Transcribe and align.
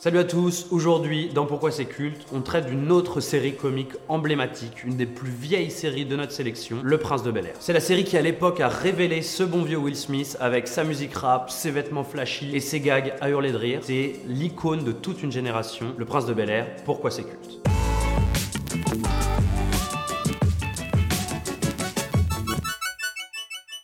Salut 0.00 0.18
à 0.18 0.24
tous, 0.24 0.68
aujourd'hui 0.70 1.28
dans 1.28 1.44
Pourquoi 1.44 1.72
c'est 1.72 1.86
culte, 1.86 2.24
on 2.32 2.40
traite 2.40 2.66
d'une 2.66 2.92
autre 2.92 3.18
série 3.18 3.56
comique 3.56 3.94
emblématique, 4.06 4.84
une 4.84 4.96
des 4.96 5.06
plus 5.06 5.28
vieilles 5.28 5.72
séries 5.72 6.04
de 6.04 6.14
notre 6.14 6.30
sélection, 6.30 6.76
Le 6.84 6.98
Prince 6.98 7.24
de 7.24 7.32
Bel 7.32 7.46
Air. 7.46 7.56
C'est 7.58 7.72
la 7.72 7.80
série 7.80 8.04
qui 8.04 8.16
à 8.16 8.22
l'époque 8.22 8.60
a 8.60 8.68
révélé 8.68 9.22
ce 9.22 9.42
bon 9.42 9.64
vieux 9.64 9.76
Will 9.76 9.96
Smith 9.96 10.36
avec 10.38 10.68
sa 10.68 10.84
musique 10.84 11.14
rap, 11.14 11.50
ses 11.50 11.72
vêtements 11.72 12.04
flashy 12.04 12.54
et 12.54 12.60
ses 12.60 12.78
gags 12.78 13.12
à 13.20 13.28
hurler 13.28 13.50
de 13.50 13.56
rire. 13.56 13.80
C'est 13.82 14.20
l'icône 14.28 14.84
de 14.84 14.92
toute 14.92 15.24
une 15.24 15.32
génération, 15.32 15.86
Le 15.98 16.04
Prince 16.04 16.26
de 16.26 16.32
Bel 16.32 16.48
Air, 16.48 16.68
Pourquoi 16.84 17.10
c'est 17.10 17.24
culte. 17.24 17.58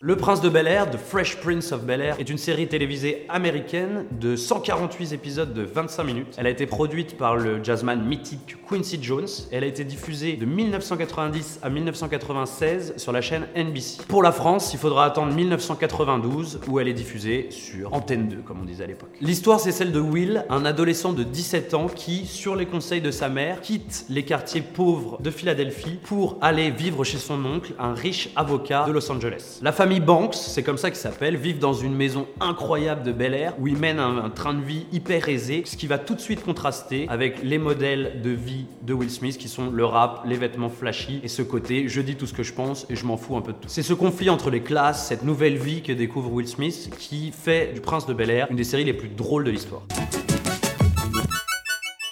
Le 0.07 0.17
Prince 0.17 0.43
de 0.43 0.51
Bel 0.51 0.67
Air, 0.67 0.91
The 0.91 0.99
Fresh 0.99 1.41
Prince 1.41 1.73
of 1.73 1.85
Bel 1.85 2.03
Air, 2.03 2.17
est 2.21 2.29
une 2.29 2.37
série 2.37 2.69
télévisée 2.69 3.25
américaine 3.31 4.05
de 4.11 4.37
148 4.37 5.15
épisodes 5.15 5.55
de 5.55 5.63
25 5.63 6.05
minutes. 6.05 6.35
Elle 6.37 6.47
a 6.47 6.51
été 6.51 6.67
produite 6.67 7.17
par 7.17 7.37
le 7.37 7.65
jazzman 7.65 8.05
mythique 8.05 8.59
Quincy 8.69 8.99
Jones. 9.03 9.27
Elle 9.51 9.65
a 9.65 9.67
été 9.67 9.83
diffusée 9.83 10.37
de 10.37 10.45
1990 10.45 11.61
à 11.63 11.71
1996 11.71 12.99
sur 12.99 13.13
la 13.13 13.23
chaîne 13.23 13.47
NBC. 13.57 14.03
Pour 14.07 14.23
la 14.23 14.33
France, 14.33 14.75
il 14.75 14.79
faudra 14.79 15.07
attendre 15.07 15.33
1992 15.33 16.61
où 16.69 16.79
elle 16.79 16.89
est 16.89 16.93
diffusée 16.93 17.47
sur 17.49 17.95
Antenne 17.95 18.29
2, 18.29 18.37
comme 18.45 18.61
on 18.61 18.67
disait 18.67 18.85
à 18.85 18.89
l'époque. 18.89 19.17
L'histoire, 19.23 19.59
c'est 19.59 19.73
celle 19.73 19.91
de 19.91 20.01
Will, 20.01 20.45
un 20.51 20.67
adolescent 20.67 21.15
de 21.15 21.23
17 21.23 21.73
ans 21.73 21.87
qui, 21.87 22.27
sur 22.27 22.57
les 22.57 22.67
conseils 22.67 23.01
de 23.01 23.11
sa 23.11 23.31
mère, 23.31 23.63
quitte 23.63 24.05
les 24.11 24.27
quartiers 24.27 24.61
pauvres 24.61 25.19
de 25.23 25.31
Philadelphie 25.31 25.99
pour 26.05 26.37
aller 26.43 26.71
vivre 26.71 27.05
chez 27.05 27.17
son 27.17 27.43
oncle, 27.47 27.73
un 27.79 27.95
riche 27.95 28.29
avocat 28.37 28.85
de 28.87 28.93
Los 28.93 29.11
Angeles. 29.11 29.61
Banks, 30.01 30.35
c'est 30.35 30.63
comme 30.63 30.79
ça 30.79 30.91
qu'il 30.91 30.99
s'appelle, 30.99 31.37
vivent 31.37 31.59
dans 31.59 31.73
une 31.73 31.95
maison 31.95 32.27
incroyable 32.41 33.03
de 33.03 33.13
Bel 33.13 33.35
Air 33.35 33.55
où 33.59 33.67
ils 33.67 33.77
mènent 33.77 33.99
un, 33.99 34.31
train 34.31 34.55
de 34.55 34.63
vie 34.63 34.87
hyper 34.93 35.29
aisé, 35.29 35.63
ce 35.67 35.77
qui 35.77 35.87
va 35.87 35.99
tout 35.99 36.15
de 36.15 36.21
suite 36.21 36.45
contraster 36.45 37.07
avec 37.09 37.43
les 37.43 37.59
modèles 37.59 38.21
de 38.23 38.31
vie 38.31 38.67
de 38.83 38.95
Will 38.95 39.11
Smith 39.11 39.39
qui 39.39 39.49
sont 39.49 39.71
le 39.71 39.85
rap, 39.85 40.25
les 40.27 40.37
vêtements 40.37 40.69
flashy 40.69 41.21
et 41.23 41.29
ce 41.29 41.43
côté 41.43 41.89
je 41.89 42.01
dis 42.01 42.17
tout 42.17 42.27
ce 42.27 42.33
que 42.33 42.43
je 42.43 42.53
pense 42.53 42.87
et 42.91 42.97
je 42.97 43.05
m'en 43.05 43.17
fous 43.17 43.37
un 43.37 43.43
peu 43.43 43.53
de 43.53 43.59
tout. 43.59 43.69
C'est 43.69 43.83
ce 43.83 43.95
conflit 43.95 44.31
entre 44.31 44.51
les 44.51 44.63
classes, 44.63 45.07
cette 45.09 45.25
nouvelle 45.25 45.57
vie 45.57 45.83
que 45.83 45.93
découvre 45.93 46.33
Will 46.33 46.49
Smith 46.49 46.91
qui 46.99 47.33
fait 47.33 47.73
du 47.75 47.81
Prince 47.81 48.07
de 48.07 48.15
Bel 48.15 48.31
Air 48.31 48.47
une 48.51 48.57
des 48.57 48.65
séries 48.65 48.85
les 48.85 48.95
plus 48.95 49.09
drôles 49.09 49.45
de 49.45 49.51
l'histoire. 49.51 49.83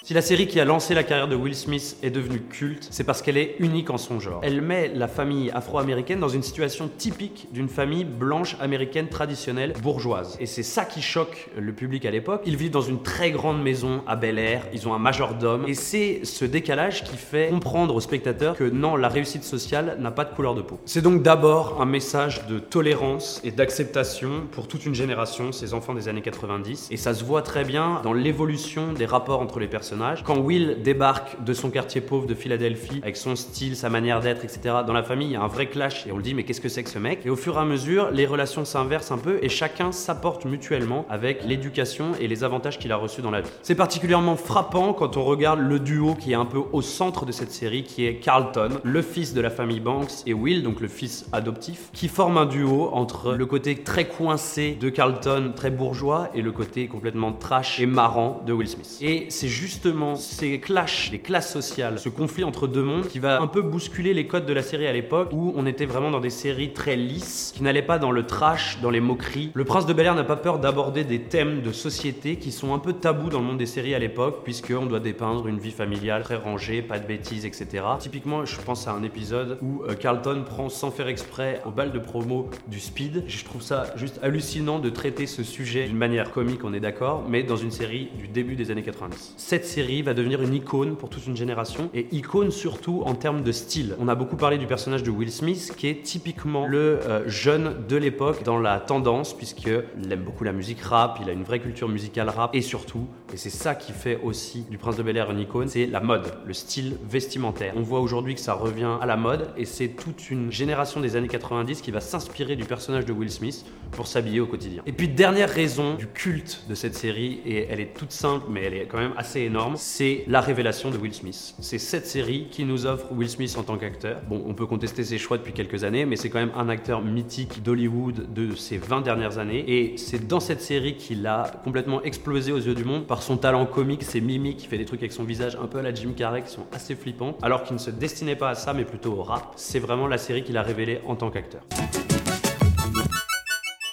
Si 0.05 0.13
la 0.13 0.21
série 0.21 0.47
qui 0.47 0.59
a 0.59 0.65
lancé 0.65 0.93
la 0.93 1.03
carrière 1.03 1.29
de 1.29 1.35
Will 1.37 1.55
Smith 1.55 1.95
est 2.03 2.09
devenue 2.09 2.41
culte, 2.41 2.89
c'est 2.91 3.05
parce 3.05 3.21
qu'elle 3.21 3.37
est 3.37 3.55
unique 3.59 3.89
en 3.89 3.97
son 3.97 4.19
genre. 4.19 4.41
Elle 4.43 4.61
met 4.61 4.91
la 4.93 5.07
famille 5.07 5.49
afro-américaine 5.51 6.19
dans 6.19 6.27
une 6.27 6.43
situation 6.43 6.89
typique 6.97 7.47
d'une 7.53 7.69
famille 7.69 8.03
blanche 8.03 8.57
américaine 8.59 9.07
traditionnelle 9.07 9.71
bourgeoise. 9.81 10.35
Et 10.41 10.45
c'est 10.45 10.61
ça 10.61 10.83
qui 10.83 11.01
choque 11.01 11.47
le 11.57 11.71
public 11.71 12.05
à 12.05 12.11
l'époque. 12.11 12.41
Ils 12.45 12.57
vivent 12.57 12.71
dans 12.71 12.81
une 12.81 13.01
très 13.01 13.31
grande 13.31 13.63
maison 13.63 14.03
à 14.05 14.17
Bel 14.17 14.39
Air, 14.39 14.65
ils 14.73 14.89
ont 14.89 14.93
un 14.93 14.99
majordome, 14.99 15.63
et 15.69 15.73
c'est 15.73 16.25
ce 16.25 16.43
décalage 16.43 17.05
qui 17.05 17.15
fait 17.15 17.47
comprendre 17.47 17.95
aux 17.95 18.01
spectateurs 18.01 18.57
que 18.57 18.65
non, 18.65 18.97
la 18.97 19.07
réussite 19.07 19.45
sociale 19.45 19.95
n'a 20.01 20.11
pas 20.11 20.25
de 20.25 20.35
couleur 20.35 20.53
de 20.53 20.61
peau. 20.61 20.81
C'est 20.83 21.01
donc 21.01 21.23
d'abord 21.23 21.81
un 21.81 21.85
message 21.85 22.45
de 22.47 22.59
tolérance 22.59 23.39
et 23.45 23.51
d'acceptation 23.51 24.47
pour 24.51 24.67
toute 24.67 24.85
une 24.85 24.95
génération, 24.95 25.53
ces 25.53 25.73
enfants 25.73 25.93
des 25.93 26.09
années 26.09 26.21
90, 26.21 26.89
et 26.91 26.97
ça 26.97 27.13
se 27.13 27.23
voit 27.23 27.41
très 27.41 27.63
bien 27.63 28.01
dans 28.03 28.11
l'évolution 28.11 28.91
des 28.91 29.05
rapports 29.05 29.39
entre 29.39 29.61
les 29.61 29.67
personnes 29.67 29.92
quand 30.23 30.37
Will 30.37 30.81
débarque 30.83 31.43
de 31.43 31.53
son 31.53 31.69
quartier 31.69 32.01
pauvre 32.01 32.27
de 32.27 32.35
Philadelphie, 32.35 32.99
avec 33.01 33.17
son 33.17 33.35
style, 33.35 33.75
sa 33.75 33.89
manière 33.89 34.21
d'être, 34.21 34.43
etc., 34.43 34.75
dans 34.85 34.93
la 34.93 35.03
famille, 35.03 35.29
il 35.29 35.33
y 35.33 35.35
a 35.35 35.41
un 35.41 35.47
vrai 35.47 35.67
clash 35.67 36.05
et 36.07 36.11
on 36.11 36.17
le 36.17 36.23
dit, 36.23 36.33
mais 36.33 36.43
qu'est-ce 36.43 36.61
que 36.61 36.69
c'est 36.69 36.83
que 36.83 36.89
ce 36.89 36.99
mec? 36.99 37.25
Et 37.25 37.29
au 37.29 37.35
fur 37.35 37.55
et 37.55 37.59
à 37.59 37.65
mesure, 37.65 38.11
les 38.11 38.25
relations 38.25 38.65
s'inversent 38.65 39.11
un 39.11 39.17
peu 39.17 39.39
et 39.41 39.49
chacun 39.49 39.91
s'apporte 39.91 40.45
mutuellement 40.45 41.05
avec 41.09 41.43
l'éducation 41.45 42.11
et 42.19 42.27
les 42.27 42.43
avantages 42.43 42.79
qu'il 42.79 42.91
a 42.91 42.95
reçus 42.95 43.21
dans 43.21 43.31
la 43.31 43.41
vie. 43.41 43.49
C'est 43.61 43.75
particulièrement 43.75 44.35
frappant 44.35 44.93
quand 44.93 45.17
on 45.17 45.23
regarde 45.23 45.59
le 45.59 45.79
duo 45.79 46.15
qui 46.15 46.31
est 46.31 46.35
un 46.35 46.45
peu 46.45 46.61
au 46.71 46.81
centre 46.81 47.25
de 47.25 47.31
cette 47.31 47.51
série, 47.51 47.83
qui 47.83 48.05
est 48.05 48.15
Carlton, 48.15 48.79
le 48.83 49.01
fils 49.01 49.33
de 49.33 49.41
la 49.41 49.49
famille 49.49 49.79
Banks, 49.79 50.11
et 50.25 50.33
Will, 50.33 50.63
donc 50.63 50.81
le 50.81 50.87
fils 50.87 51.25
adoptif, 51.31 51.89
qui 51.93 52.07
forme 52.07 52.37
un 52.37 52.45
duo 52.45 52.89
entre 52.93 53.33
le 53.33 53.45
côté 53.45 53.83
très 53.83 54.05
coincé 54.07 54.77
de 54.79 54.89
Carlton, 54.89 55.53
très 55.55 55.71
bourgeois, 55.71 56.29
et 56.33 56.41
le 56.41 56.51
côté 56.51 56.87
complètement 56.87 57.31
trash 57.33 57.79
et 57.79 57.85
marrant 57.85 58.41
de 58.45 58.53
Will 58.53 58.67
Smith. 58.67 58.97
Et 59.01 59.27
c'est 59.29 59.47
juste 59.47 59.82
justement 59.83 60.15
ces 60.15 60.61
clashs 60.61 61.11
des 61.11 61.19
classes 61.19 61.51
sociales, 61.51 61.99
ce 61.99 62.07
conflit 62.07 62.45
entre 62.45 62.67
deux 62.67 62.83
mondes 62.83 63.09
qui 63.09 63.19
va 63.19 63.41
un 63.41 63.47
peu 63.47 63.61
bousculer 63.61 64.13
les 64.13 64.27
codes 64.27 64.45
de 64.45 64.53
la 64.53 64.61
série 64.61 64.87
à 64.87 64.93
l'époque 64.93 65.31
où 65.33 65.51
on 65.57 65.65
était 65.65 65.85
vraiment 65.85 66.09
dans 66.09 66.21
des 66.21 66.29
séries 66.29 66.71
très 66.71 66.95
lisses, 66.95 67.51
qui 67.53 67.63
n'allaient 67.63 67.81
pas 67.81 67.99
dans 67.99 68.11
le 68.11 68.25
trash, 68.25 68.79
dans 68.81 68.89
les 68.89 69.01
moqueries. 69.01 69.51
Le 69.53 69.65
Prince 69.65 69.85
de 69.85 69.91
Bel 69.91 70.05
Air 70.05 70.15
n'a 70.15 70.23
pas 70.23 70.37
peur 70.37 70.59
d'aborder 70.59 71.03
des 71.03 71.23
thèmes 71.23 71.61
de 71.61 71.73
société 71.73 72.37
qui 72.37 72.53
sont 72.53 72.73
un 72.73 72.79
peu 72.79 72.93
tabous 72.93 73.29
dans 73.29 73.39
le 73.39 73.45
monde 73.45 73.57
des 73.57 73.65
séries 73.65 73.93
à 73.93 73.99
l'époque, 73.99 74.45
puisqu'on 74.45 74.85
doit 74.85 75.01
dépeindre 75.01 75.49
une 75.49 75.59
vie 75.59 75.71
familiale 75.71 76.23
très 76.23 76.37
rangée, 76.37 76.81
pas 76.81 76.99
de 76.99 77.05
bêtises, 77.05 77.45
etc. 77.45 77.83
Typiquement, 77.99 78.45
je 78.45 78.61
pense 78.61 78.87
à 78.87 78.93
un 78.93 79.03
épisode 79.03 79.57
où 79.61 79.83
euh, 79.83 79.95
Carlton 79.95 80.45
prend 80.45 80.69
sans 80.69 80.91
faire 80.91 81.09
exprès 81.09 81.61
au 81.65 81.71
bal 81.71 81.91
de 81.91 81.99
promo 81.99 82.49
du 82.69 82.79
speed. 82.79 83.25
Je 83.27 83.43
trouve 83.43 83.61
ça 83.61 83.87
juste 83.97 84.17
hallucinant 84.23 84.79
de 84.79 84.89
traiter 84.89 85.27
ce 85.27 85.43
sujet 85.43 85.87
d'une 85.87 85.97
manière 85.97 86.31
comique, 86.31 86.63
on 86.63 86.73
est 86.73 86.79
d'accord, 86.79 87.25
mais 87.27 87.43
dans 87.43 87.57
une 87.57 87.71
série 87.71 88.07
du 88.17 88.29
début 88.29 88.55
des 88.55 88.71
années 88.71 88.81
90. 88.81 89.33
Cette 89.35 89.72
série 89.73 90.03
va 90.03 90.13
devenir 90.13 90.43
une 90.43 90.53
icône 90.53 90.95
pour 90.95 91.09
toute 91.09 91.25
une 91.25 91.35
génération 91.35 91.89
et 91.95 92.05
icône 92.11 92.51
surtout 92.51 93.01
en 93.07 93.15
termes 93.15 93.41
de 93.41 93.51
style. 93.51 93.95
On 93.99 94.07
a 94.07 94.13
beaucoup 94.13 94.35
parlé 94.35 94.59
du 94.59 94.67
personnage 94.67 95.01
de 95.01 95.09
Will 95.09 95.31
Smith 95.31 95.73
qui 95.75 95.87
est 95.87 96.03
typiquement 96.03 96.67
le 96.67 96.99
euh, 97.01 97.27
jeune 97.27 97.77
de 97.89 97.95
l'époque 97.95 98.43
dans 98.43 98.59
la 98.59 98.79
tendance 98.79 99.35
puisqu'il 99.35 100.11
aime 100.11 100.23
beaucoup 100.23 100.43
la 100.43 100.51
musique 100.51 100.79
rap, 100.79 101.17
il 101.23 101.27
a 101.27 101.33
une 101.33 101.41
vraie 101.41 101.59
culture 101.59 101.89
musicale 101.89 102.29
rap 102.29 102.53
et 102.53 102.61
surtout, 102.61 103.07
et 103.33 103.37
c'est 103.37 103.49
ça 103.49 103.73
qui 103.73 103.93
fait 103.93 104.19
aussi 104.21 104.63
du 104.69 104.77
Prince 104.77 104.95
de 104.95 105.01
Bel 105.01 105.17
Air 105.17 105.31
une 105.31 105.39
icône, 105.39 105.67
c'est 105.67 105.87
la 105.87 106.01
mode, 106.01 106.31
le 106.45 106.53
style 106.53 106.97
vestimentaire. 107.09 107.73
On 107.75 107.81
voit 107.81 107.99
aujourd'hui 107.99 108.35
que 108.35 108.41
ça 108.41 108.53
revient 108.53 108.97
à 109.01 109.07
la 109.07 109.17
mode 109.17 109.49
et 109.57 109.65
c'est 109.65 109.87
toute 109.87 110.29
une 110.29 110.51
génération 110.51 111.01
des 111.01 111.15
années 111.15 111.27
90 111.27 111.81
qui 111.81 111.89
va 111.89 111.99
s'inspirer 111.99 112.55
du 112.55 112.65
personnage 112.65 113.07
de 113.07 113.13
Will 113.13 113.31
Smith 113.31 113.65
pour 113.89 114.05
s'habiller 114.05 114.39
au 114.39 114.45
quotidien. 114.45 114.83
Et 114.85 114.91
puis 114.91 115.07
dernière 115.07 115.49
raison 115.49 115.95
du 115.95 116.05
culte 116.05 116.65
de 116.69 116.75
cette 116.75 116.93
série 116.93 117.41
et 117.43 117.65
elle 117.71 117.79
est 117.79 117.95
toute 117.95 118.11
simple 118.11 118.45
mais 118.51 118.65
elle 118.65 118.75
est 118.75 118.85
quand 118.85 118.99
même 118.99 119.13
assez 119.17 119.39
énorme 119.41 119.62
c'est 119.75 120.23
la 120.27 120.41
révélation 120.41 120.91
de 120.91 120.97
Will 120.97 121.13
Smith. 121.13 121.55
C'est 121.59 121.77
cette 121.77 122.07
série 122.07 122.47
qui 122.49 122.65
nous 122.65 122.85
offre 122.85 123.11
Will 123.11 123.29
Smith 123.29 123.55
en 123.57 123.63
tant 123.63 123.77
qu'acteur. 123.77 124.21
Bon, 124.27 124.43
on 124.47 124.53
peut 124.53 124.65
contester 124.65 125.03
ses 125.03 125.17
choix 125.17 125.37
depuis 125.37 125.53
quelques 125.53 125.83
années, 125.83 126.05
mais 126.05 126.15
c'est 126.15 126.29
quand 126.29 126.39
même 126.39 126.51
un 126.55 126.69
acteur 126.69 127.01
mythique 127.01 127.63
d'Hollywood 127.63 128.33
de 128.33 128.55
ces 128.55 128.77
20 128.77 129.01
dernières 129.01 129.37
années. 129.37 129.63
Et 129.67 129.97
c'est 129.97 130.27
dans 130.27 130.39
cette 130.39 130.61
série 130.61 130.95
qu'il 130.95 131.25
a 131.27 131.51
complètement 131.63 132.01
explosé 132.03 132.51
aux 132.51 132.59
yeux 132.59 132.75
du 132.75 132.83
monde 132.83 133.05
par 133.05 133.23
son 133.23 133.37
talent 133.37 133.65
comique, 133.65 134.03
ses 134.03 134.21
mimiques, 134.21 134.57
qui 134.57 134.67
fait 134.67 134.77
des 134.77 134.85
trucs 134.85 135.01
avec 135.01 135.13
son 135.13 135.23
visage 135.23 135.57
un 135.61 135.67
peu 135.67 135.79
à 135.79 135.81
la 135.81 135.93
Jim 135.93 136.13
Carrey 136.15 136.43
qui 136.43 136.51
sont 136.51 136.65
assez 136.71 136.95
flippants, 136.95 137.37
alors 137.41 137.63
qu'il 137.63 137.73
ne 137.73 137.81
se 137.81 137.89
destinait 137.89 138.35
pas 138.35 138.49
à 138.49 138.55
ça, 138.55 138.73
mais 138.73 138.85
plutôt 138.85 139.13
au 139.13 139.23
rap. 139.23 139.53
C'est 139.55 139.79
vraiment 139.79 140.07
la 140.07 140.17
série 140.17 140.43
qu'il 140.43 140.57
a 140.57 140.61
révélée 140.63 141.01
en 141.07 141.15
tant 141.15 141.29
qu'acteur. 141.29 141.63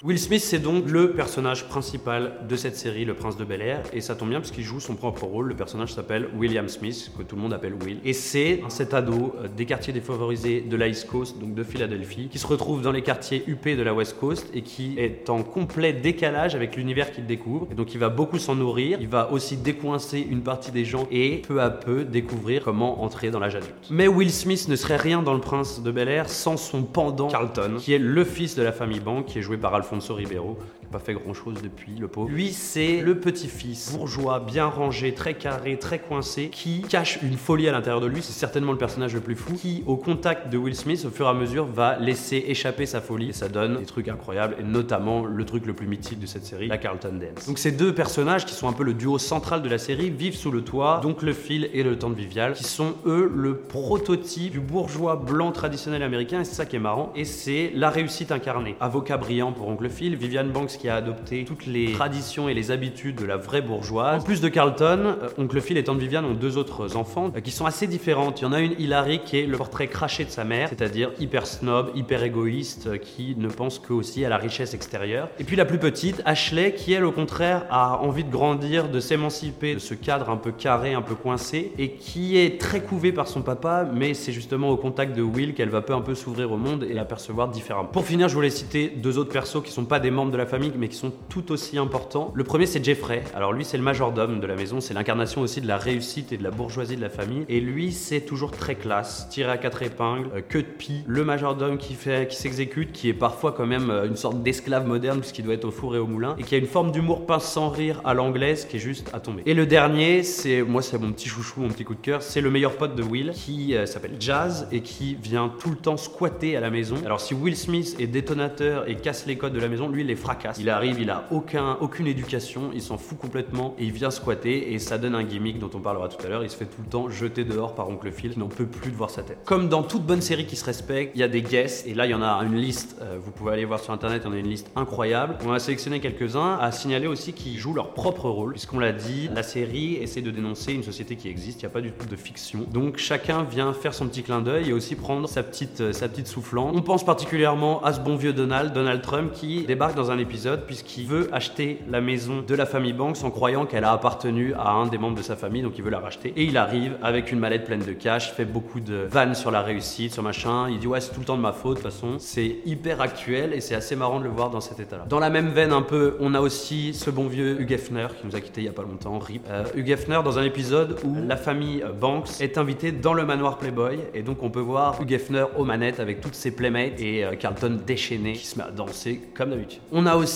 Will 0.03 0.19
Smith, 0.19 0.41
c'est 0.41 0.61
donc 0.61 0.89
le 0.89 1.13
personnage 1.13 1.69
principal 1.69 2.33
de 2.49 2.57
cette 2.57 2.75
série, 2.75 3.05
Le 3.05 3.13
Prince 3.13 3.37
de 3.37 3.45
Bel 3.45 3.61
Air, 3.61 3.83
et 3.93 4.01
ça 4.01 4.15
tombe 4.15 4.31
bien 4.31 4.41
parce 4.41 4.51
qu'il 4.51 4.65
joue 4.65 4.81
son 4.81 4.95
propre 4.95 5.25
rôle. 5.25 5.49
Le 5.49 5.55
personnage 5.55 5.93
s'appelle 5.93 6.31
William 6.39 6.71
Smith, 6.71 7.13
que 7.19 7.23
tout 7.23 7.37
le 7.37 7.43
monde 7.43 7.53
appelle 7.53 7.75
Will, 7.75 7.99
et 8.03 8.15
c'est 8.15 8.63
cet 8.71 8.95
ado 8.95 9.35
euh, 9.37 9.49
des 9.55 9.67
quartiers 9.67 9.93
défavorisés 9.93 10.63
de 10.63 10.75
la 10.75 10.89
East 10.89 11.07
Coast, 11.07 11.39
donc 11.39 11.53
de 11.53 11.63
Philadelphie, 11.63 12.29
qui 12.33 12.39
se 12.39 12.47
retrouve 12.47 12.81
dans 12.81 12.93
les 12.93 13.03
quartiers 13.03 13.45
UP 13.47 13.63
de 13.69 13.83
la 13.83 13.93
West 13.93 14.17
Coast 14.19 14.49
et 14.55 14.63
qui 14.63 14.99
est 14.99 15.29
en 15.29 15.43
complet 15.43 15.93
décalage 15.93 16.55
avec 16.55 16.77
l'univers 16.77 17.13
qu'il 17.13 17.27
découvre. 17.27 17.69
Et 17.71 17.75
donc 17.75 17.93
il 17.93 18.01
va 18.01 18.09
beaucoup 18.09 18.39
s'en 18.39 18.55
nourrir, 18.55 18.97
il 19.03 19.09
va 19.09 19.31
aussi 19.31 19.59
décoincer 19.59 20.27
une 20.31 20.41
partie 20.41 20.71
des 20.71 20.87
gens 20.87 21.09
et 21.11 21.43
peu 21.47 21.61
à 21.61 21.69
peu 21.69 22.05
découvrir 22.05 22.65
comment 22.65 23.03
entrer 23.05 23.31
dans 23.31 23.39
l'âge 23.39 23.57
adulte. 23.57 23.89
Mais 23.91 24.09
Will 24.09 24.33
Smith 24.33 24.67
ne 24.67 24.77
serait 24.77 24.97
rien 24.97 25.21
dans 25.21 25.35
Le 25.35 25.41
Prince 25.41 25.83
de 25.83 25.91
Bel 25.91 26.09
Air 26.09 26.31
sans 26.31 26.57
son 26.57 26.85
pendant 26.85 27.29
Carlton, 27.29 27.75
qui 27.79 27.93
est 27.93 27.99
le 27.99 28.25
fils 28.25 28.55
de 28.55 28.63
la 28.63 28.73
famille 28.73 29.01
Bank, 29.01 29.27
qui 29.27 29.41
est 29.41 29.43
joué 29.43 29.59
par 29.59 29.75
Alphonse 29.75 29.90
Alfonso 29.91 30.15
Ribeiro, 30.15 30.57
pas 30.91 30.99
fait 30.99 31.15
grand 31.15 31.35
chose 31.35 31.59
depuis, 31.63 31.93
le 31.99 32.09
pauvre. 32.09 32.29
Lui, 32.31 32.53
c'est 32.53 33.01
le 33.01 33.19
petit-fils, 33.19 33.93
bourgeois, 33.93 34.41
bien 34.41 34.67
rangé, 34.67 35.15
très 35.15 35.35
carré, 35.35 35.79
très 35.79 35.99
coincé, 35.99 36.49
qui 36.49 36.83
cache 36.83 37.19
une 37.23 37.37
folie 37.37 37.69
à 37.69 37.73
l'intérieur 37.73 38.01
de 38.01 38.07
lui. 38.07 38.23
C'est 38.23 38.33
certainement 38.33 38.73
le 38.73 38.79
personnage 38.79 39.15
le 39.15 39.21
plus 39.21 39.37
fou, 39.37 39.55
qui, 39.55 39.83
au 39.87 39.97
contact 39.97 40.49
de 40.51 40.59
Will 40.59 40.75
Smith, 40.75 41.05
au 41.07 41.11
fur 41.11 41.27
et 41.27 41.31
à 41.31 41.35
mesure, 41.35 41.65
va 41.65 41.99
laisser 41.99 42.45
échapper 42.49 42.87
sa 42.87 43.01
folie. 43.01 43.31
Et 43.31 43.33
ça 43.33 43.49
donne 43.49 43.79
des 43.79 43.87
trucs 43.87 44.09
incroyables, 44.09 44.57
et 44.59 44.63
notamment 44.63 45.25
le 45.25 45.45
truc 45.45 45.67
le 45.67 45.73
plus 45.73 45.87
mythique 45.87 46.19
de 46.19 46.27
cette 46.27 46.45
série, 46.45 46.69
la 46.69 46.79
Carlton 46.79 47.13
Dance. 47.21 47.47
Donc 47.47 47.59
ces 47.59 47.73
deux 47.73 47.95
personnages, 47.95 48.45
qui 48.45 48.55
sont 48.55 48.69
un 48.69 48.73
peu 48.73 48.85
le 48.85 48.95
duo 48.95 49.19
central 49.19 49.63
de 49.63 49.69
la 49.69 49.79
série, 49.79 50.11
vivent 50.11 50.37
sous 50.37 50.51
le 50.51 50.63
toit, 50.63 51.01
donc 51.03 51.23
le 51.23 51.33
fil 51.33 51.71
et 51.73 51.83
le 51.83 51.99
temps 51.99 52.11
de 52.11 52.15
Vivial, 52.15 52.55
qui 52.55 52.65
sont 52.65 52.95
eux 53.07 53.31
le 53.35 53.57
prototype 53.57 54.53
du 54.53 54.61
bourgeois 54.61 55.17
blanc 55.17 55.53
traditionnel 55.53 56.03
américain, 56.03 56.41
et 56.41 56.45
c'est 56.45 56.55
ça 56.55 56.67
qui 56.67 56.77
est 56.77 56.81
marrant, 56.81 57.13
et 57.15 57.25
c'est 57.25 57.73
la 57.75 57.91
réussite 57.91 58.33
incarnée. 58.33 58.77
Avocat 58.81 59.17
brillant 59.17 59.53
pour 59.53 59.71
le 59.81 59.89
fil, 59.89 60.17
Viviane 60.17 60.51
Banks 60.51 60.79
qui 60.81 60.89
a 60.89 60.97
adopté 60.97 61.45
toutes 61.45 61.67
les 61.67 61.93
traditions 61.93 62.49
et 62.49 62.55
les 62.55 62.71
habitudes 62.71 63.17
de 63.17 63.27
la 63.27 63.37
vraie 63.37 63.61
bourgeoise. 63.61 64.23
En 64.23 64.25
plus 64.25 64.41
de 64.41 64.49
Carlton, 64.49 65.17
euh, 65.23 65.29
Oncle 65.37 65.61
Phil 65.61 65.77
et 65.77 65.85
Tante 65.85 65.99
Viviane 65.99 66.25
ont 66.25 66.33
deux 66.33 66.57
autres 66.57 66.97
enfants 66.97 67.31
euh, 67.37 67.41
qui 67.41 67.51
sont 67.51 67.67
assez 67.67 67.87
différentes. 67.87 68.41
Il 68.41 68.45
y 68.45 68.47
en 68.47 68.53
a 68.53 68.61
une, 68.61 68.75
Hilary, 68.79 69.21
qui 69.23 69.39
est 69.39 69.47
le 69.47 69.59
portrait 69.59 69.89
craché 69.89 70.25
de 70.25 70.31
sa 70.31 70.45
mère, 70.45 70.71
c'est-à-dire 70.71 71.11
hyper 71.21 71.47
snob, 71.47 71.91
hyper 71.95 72.23
égoïste, 72.23 72.87
euh, 72.87 72.97
qui 72.97 73.35
ne 73.37 73.49
pense 73.49 73.79
que 73.79 73.93
aussi 73.93 74.25
à 74.25 74.31
la 74.31 74.39
richesse 74.39 74.73
extérieure. 74.73 75.29
Et 75.39 75.45
puis 75.45 75.55
la 75.55 75.67
plus 75.67 75.79
petite, 75.79 76.23
Ashley, 76.25 76.73
qui 76.73 76.95
elle 76.95 77.05
au 77.05 77.13
contraire 77.13 77.67
a 77.69 77.99
envie 77.99 78.25
de 78.25 78.31
grandir, 78.31 78.89
de 78.89 79.01
s'émanciper 79.01 79.75
de 79.75 79.81
ce 79.81 79.93
cadre 79.93 80.31
un 80.31 80.39
peu 80.39 80.51
carré, 80.51 80.95
un 80.95 81.03
peu 81.03 81.15
coincé, 81.15 81.73
et 81.79 81.91
qui 81.91 82.39
est 82.39 82.59
très 82.59 82.81
couvée 82.81 83.13
par 83.13 83.29
son 83.29 83.43
papa, 83.43 83.87
mais 83.93 84.15
c'est 84.15 84.33
justement 84.33 84.71
au 84.71 84.79
contact 84.79 85.15
de 85.15 85.21
Will 85.21 85.53
qu'elle 85.53 85.69
va 85.69 85.83
peu 85.83 85.93
un 85.93 86.01
peu 86.01 86.15
s'ouvrir 86.15 86.51
au 86.53 86.57
monde 86.57 86.85
et 86.85 86.95
l'apercevoir 86.95 87.49
différemment. 87.49 87.89
Pour 87.89 88.07
finir, 88.07 88.31
je 88.31 88.35
voulais 88.35 88.49
citer 88.49 88.89
deux 88.89 89.19
autres 89.19 89.33
persos 89.33 89.63
qui 89.63 89.71
sont 89.71 89.85
pas 89.85 90.01
des 90.01 90.11
membres 90.11 90.33
de 90.33 90.39
la 90.39 90.47
famille, 90.47 90.70
mais 90.79 90.89
qui 90.89 90.97
sont 90.97 91.13
tout 91.29 91.53
aussi 91.53 91.79
importants. 91.79 92.33
Le 92.35 92.45
premier, 92.45 92.67
c'est 92.67 92.85
Jeffrey. 92.85 93.23
Alors 93.35 93.53
lui, 93.53 93.65
c'est 93.65 93.77
le 93.77 93.83
majordome 93.83 94.41
de 94.41 94.47
la 94.47 94.57
maison, 94.57 94.81
c'est 94.81 94.95
l'incarnation 94.95 95.43
aussi 95.43 95.61
de 95.61 95.67
la 95.67 95.77
réussite 95.77 96.33
et 96.33 96.37
de 96.37 96.43
la 96.43 96.51
bourgeoisie 96.51 96.97
de 96.97 97.01
la 97.01 97.11
famille. 97.11 97.45
Et 97.49 97.61
lui, 97.61 97.93
c'est 97.93 98.21
toujours 98.21 98.51
très 98.51 98.75
classe, 98.75 99.29
tiré 99.31 99.51
à 99.51 99.59
quatre 99.59 99.83
épingles, 99.83 100.29
euh, 100.35 100.41
que 100.41 100.59
de 100.59 100.65
pie, 100.65 101.03
le 101.07 101.25
majordome 101.25 101.79
qui 101.79 101.95
fait, 101.95 102.29
qui 102.29 102.37
s'exécute, 102.37 102.93
qui 102.93 103.09
est 103.09 103.15
parfois 103.15 103.53
quand 103.53 103.67
même 103.67 103.91
euh, 103.91 104.07
une 104.07 104.17
sorte 104.17 104.43
d'esclave 104.43 104.87
moderne 104.87 105.21
puisqu'il 105.21 105.45
doit 105.45 105.55
être 105.55 105.65
au 105.65 105.71
four 105.71 105.97
et 105.97 105.99
au 105.99 106.07
moulin, 106.07 106.37
et 106.39 106.43
qui 106.43 106.55
a 106.55 106.59
une 106.59 106.67
forme 106.67 106.93
d'humour 106.93 107.27
pince 107.27 107.45
sans 107.45 107.69
rire 107.69 108.01
à 108.05 108.15
l'anglaise 108.15 108.65
qui 108.65 108.77
est 108.77 108.81
juste 108.81 109.11
à 109.13 109.21
tomber. 109.21 109.43
Et 109.47 109.55
le 109.55 109.67
dernier, 109.67 110.23
c'est 110.23 110.63
moi, 110.63 110.83
c'est 110.83 110.99
mon 110.99 111.13
petit 111.13 111.29
chouchou, 111.29 111.61
mon 111.61 111.69
petit 111.69 111.85
coup 111.85 111.95
de 111.95 112.01
cœur, 112.01 112.23
c'est 112.23 112.41
le 112.41 112.51
meilleur 112.51 112.77
pote 112.77 112.95
de 112.95 113.03
Will 113.03 113.33
qui 113.33 113.75
euh, 113.75 113.87
s'appelle 113.87 114.17
Jazz 114.19 114.69
et 114.73 114.81
qui 114.81 115.15
vient 115.15 115.53
tout 115.61 115.71
le 115.71 115.77
temps 115.77 115.97
squatter 115.97 116.57
à 116.57 116.61
la 116.61 116.71
maison. 116.71 116.97
Alors 117.05 117.21
si 117.21 117.35
Will 117.35 117.57
Smith 117.57 117.97
est 117.99 118.07
détonateur 118.07 118.89
et 118.89 118.97
casse 118.97 119.27
les 119.27 119.37
codes 119.37 119.53
de 119.53 119.61
la 119.61 119.69
maison, 119.69 119.89
lui 119.89 120.03
il 120.03 120.07
les 120.07 120.17
fracasse. 120.17 120.60
Il 120.61 120.69
arrive, 120.69 121.01
il 121.01 121.09
a 121.09 121.25
aucun, 121.31 121.79
aucune 121.81 122.07
éducation, 122.07 122.71
il 122.75 122.83
s'en 122.83 122.99
fout 122.99 123.17
complètement 123.17 123.75
et 123.79 123.85
il 123.85 123.93
vient 123.93 124.11
squatter 124.11 124.75
et 124.75 124.79
ça 124.79 124.99
donne 124.99 125.15
un 125.15 125.25
gimmick 125.25 125.59
dont 125.59 125.71
on 125.73 125.81
parlera 125.81 126.09
tout 126.11 126.23
à 126.23 126.29
l'heure. 126.29 126.45
Il 126.45 126.51
se 126.51 126.57
fait 126.57 126.67
tout 126.67 126.83
le 126.85 126.91
temps 126.91 127.09
jeter 127.09 127.45
dehors 127.45 127.75
par 127.75 127.89
Oncle 127.89 128.13
Phil 128.13 128.35
n'en 128.37 128.49
peut 128.49 128.67
plus 128.67 128.91
de 128.91 128.97
voir 128.97 129.09
sa 129.09 129.23
tête. 129.23 129.39
Comme 129.47 129.71
dans 129.71 129.83
toute 129.83 130.05
bonne 130.05 130.21
série 130.21 130.45
qui 130.45 130.57
se 130.57 130.65
respecte, 130.67 131.13
il 131.15 131.21
y 131.21 131.25
a 131.25 131.29
des 131.29 131.41
guests 131.41 131.87
et 131.87 131.95
là 131.95 132.05
il 132.05 132.11
y 132.11 132.15
en 132.15 132.23
a 132.23 132.43
une 132.45 132.57
liste. 132.57 132.97
euh, 133.01 133.17
vous 133.23 133.31
pouvez 133.31 133.53
aller 133.53 133.65
voir 133.65 133.81
sur 133.81 133.95
internet, 133.95 134.21
il 134.23 134.29
y 134.29 134.31
en 134.31 134.35
a 134.35 134.39
une 134.39 134.49
liste 134.49 134.71
incroyable. 134.77 135.39
On 135.47 135.53
a 135.53 135.59
sélectionné 135.59 135.99
quelques-uns 136.01 136.59
à 136.61 136.73
signaler 136.73 137.07
aussi 137.07 137.33
qui 137.33 137.57
jouent 137.57 137.73
leur 137.73 137.95
propre 137.95 138.29
rôle, 138.29 138.53
puisqu'on 138.53 138.81
l'a 138.81 138.93
dit, 138.93 139.31
la 139.35 139.43
série 139.43 139.95
essaie 139.95 140.21
de 140.21 140.31
dénoncer 140.31 140.75
une 140.75 140.83
société 140.83 141.17
qui 141.17 141.29
existe. 141.29 141.63
Il 141.63 141.65
n'y 141.65 141.71
a 141.71 141.73
pas 141.73 141.81
du 141.81 141.93
tout 141.93 142.07
de 142.07 142.17
fiction. 142.17 142.67
Donc 142.71 142.99
chacun 142.99 143.45
vient 143.45 143.73
faire 143.73 143.95
son 143.95 144.09
petit 144.09 144.23
clin 144.23 144.43
d'œil 144.43 144.69
et 144.69 144.73
aussi 144.75 144.95
prendre 144.95 145.27
sa 145.27 145.43
petite, 145.43 145.81
euh, 145.81 145.93
sa 145.93 146.09
petite 146.09 146.27
soufflante. 146.27 146.75
On 146.77 146.83
pense 146.83 147.05
particulièrement 147.05 147.83
à 147.83 147.95
ce 147.95 148.01
bon 148.01 148.17
vieux 148.17 148.35
Donald, 148.35 148.75
Donald 148.75 149.01
Trump, 149.01 149.33
qui 149.33 149.65
débarque 149.65 149.95
dans 149.95 150.11
un 150.11 150.19
puisqu'il 150.57 151.07
veut 151.07 151.29
acheter 151.33 151.79
la 151.89 152.01
maison 152.01 152.43
de 152.47 152.55
la 152.55 152.67
famille 152.67 152.93
Banks 152.93 153.23
en 153.25 153.31
croyant 153.31 153.67
qu'elle 153.67 153.85
a 153.85 153.93
appartenu 153.93 154.55
à 154.55 154.71
un 154.71 154.87
des 154.87 154.99
membres 154.99 155.17
de 155.17 155.23
sa 155.23 155.37
famille, 155.37 155.63
donc 155.63 155.79
il 155.79 155.85
veut 155.85 155.91
la 155.91 155.99
racheter. 155.99 156.33
Et 156.37 156.45
il 156.45 156.57
arrive 156.57 156.97
avec 157.03 157.33
une 157.33 157.39
mallette 157.39 157.65
pleine 157.65 157.85
de 157.85 157.93
cash, 157.93 158.33
fait 158.33 158.45
beaucoup 158.45 158.81
de 158.81 159.07
vannes 159.11 159.35
sur 159.35 159.51
la 159.51 159.63
réussite, 159.63 160.13
sur 160.13 160.23
machin. 160.23 160.69
Il 160.71 160.79
dit 160.79 160.87
ouais 160.87 161.01
c'est 161.01 161.13
tout 161.13 161.21
le 161.21 161.27
temps 161.27 161.37
de 161.37 161.43
ma 161.43 161.53
faute 161.53 161.79
de 161.79 161.83
toute 161.83 161.93
façon. 161.93 162.17
C'est 162.19 162.59
hyper 162.65 163.01
actuel 163.01 163.53
et 163.53 163.61
c'est 163.61 163.75
assez 163.75 163.97
marrant 163.97 164.19
de 164.19 164.25
le 164.25 164.31
voir 164.31 164.51
dans 164.51 164.61
cet 164.61 164.81
état-là. 164.81 165.05
Dans 165.09 165.21
la 165.21 165.31
même 165.31 165.49
veine 165.49 165.73
un 165.73 165.83
peu, 165.83 166.17
on 166.21 166.35
a 166.35 166.41
aussi 166.41 166.95
ce 166.95 167.11
bon 167.11 167.27
vieux 167.27 167.61
Hugh 167.61 167.73
Hefner 167.73 168.09
qui 168.21 168.27
nous 168.27 168.37
a 168.37 168.41
quitté 168.41 168.61
il 168.63 168.65
y 168.65 168.69
a 168.69 168.73
pas 168.73 168.83
longtemps, 168.83 169.19
RIP. 169.19 169.47
Euh, 169.49 169.65
Hugh 169.75 169.91
Hefner 169.91 170.21
dans 170.25 170.39
un 170.39 170.45
épisode 170.45 170.99
où 171.05 171.15
la 171.27 171.37
famille 171.37 171.85
Banks 172.01 172.41
est 172.41 172.59
invitée 172.59 172.93
dans 172.93 173.15
le 173.15 173.25
manoir 173.25 173.59
Playboy 173.59 173.99
et 174.15 174.23
donc 174.23 174.43
on 174.43 174.51
peut 174.51 174.61
voir 174.61 175.01
Hugh 175.01 175.13
Hefner 175.13 175.45
aux 175.57 175.65
manettes 175.65 176.01
avec 176.01 176.21
toutes 176.21 176.35
ses 176.35 176.51
playmates 176.51 177.01
et 177.01 177.25
euh, 177.25 177.35
Carlton 177.37 177.79
déchaîné 177.87 178.33
qui 178.33 178.47
se 178.47 178.59
met 178.59 178.65
à 178.65 178.71
danser 178.71 179.21
comme 179.35 179.51
d'habitude. 179.51 179.81
On 179.93 180.07
a 180.07 180.17
aussi 180.17 180.30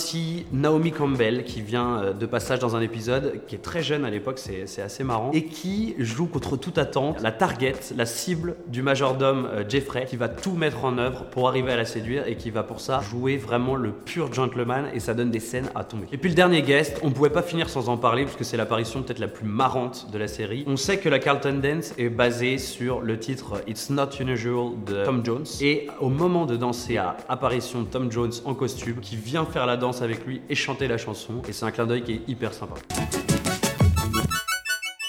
Naomi 0.52 0.93
Campbell 0.93 1.44
qui 1.44 1.61
vient 1.61 1.99
euh, 1.99 2.12
de 2.12 2.26
passage 2.26 2.58
dans 2.58 2.76
un 2.76 2.81
épisode 2.81 3.41
qui 3.46 3.55
est 3.55 3.58
très 3.58 3.82
jeune 3.82 4.05
à 4.05 4.11
l'époque, 4.11 4.38
c'est 4.38 4.82
assez 4.82 5.05
marrant 5.05 5.31
et 5.32 5.44
qui 5.44 5.94
joue 5.99 6.26
contre 6.26 6.56
toute 6.56 6.79
attente 6.79 7.20
la 7.23 7.32
target, 7.32 7.75
la 7.96 8.06
cible 8.06 8.56
du 8.69 8.82
majordome 8.82 9.46
euh, 9.52 9.64
Jeffrey 9.69 10.06
qui 10.08 10.17
va 10.17 10.29
tout 10.29 10.52
mettre 10.52 10.85
en 10.85 10.99
œuvre 10.99 11.25
pour 11.25 11.49
arriver 11.49 11.73
à 11.73 11.76
la 11.76 11.85
séduire 11.85 12.26
et 12.26 12.37
qui 12.37 12.50
va 12.50 12.62
pour 12.62 12.81
ça 12.81 13.00
jouer 13.00 13.37
vraiment 13.37 13.76
le 13.76 13.93
pur 13.93 14.32
gentleman 14.32 14.87
et 14.94 15.00
ça 15.00 15.14
donne 15.14 15.31
des 15.31 15.41
scènes 15.41 15.70
à 15.75 15.85
tomber. 15.85 16.06
Et 16.12 16.19
puis 16.19 16.29
le 16.29 16.35
dernier 16.35 16.62
guest, 16.62 16.99
on 17.02 17.11
pouvait 17.11 17.31
pas 17.31 17.43
finir 17.43 17.69
sans 17.69 17.88
en 17.88 17.97
parler 17.97 18.25
parce 18.25 18.37
que 18.37 18.44
c'est 18.44 18.56
l'apparition 18.56 19.02
peut-être 19.02 19.19
la 19.19 19.29
plus 19.29 19.47
marrante 19.47 20.08
de 20.12 20.19
la 20.19 20.29
série. 20.29 20.64
On 20.67 20.76
sait 20.76 20.99
que 20.99 21.08
la 21.08 21.19
Carlton 21.19 21.61
Dance 21.62 21.94
est 21.99 22.08
basée 22.08 22.58
sur 22.58 23.00
le 23.00 23.19
titre 23.19 23.62
It's 23.67 23.90
Not 23.90 24.11
Unusual 24.20 24.73
de 24.87 25.05
Tom 25.05 25.25
Jones 25.25 25.47
et 25.61 25.88
au 26.00 26.08
moment 26.08 26.47
de 26.47 26.56
danser 26.56 26.97
à 26.97 27.17
apparition 27.29 27.82
de 27.82 27.87
Tom 27.87 28.11
Jones 28.11 28.32
en 28.44 28.55
costume 28.55 28.97
qui 29.00 29.17
vient 29.17 29.44
faire 29.44 29.67
la 29.67 29.76
danse 29.76 29.84
avec 29.85 30.27
lui 30.27 30.41
et 30.49 30.55
chanter 30.55 30.89
la 30.89 30.97
chanson 30.97 31.43
et 31.49 31.53
c'est 31.53 31.67
un 31.67 31.71
clin 31.71 31.87
d'œil 31.87 32.03
qui 32.03 32.13
est 32.13 32.21
hyper 32.27 32.55
sympa. 32.55 32.75